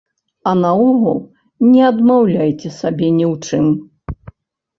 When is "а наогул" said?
0.51-1.19